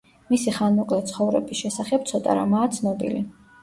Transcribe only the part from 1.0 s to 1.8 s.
ცხოვრების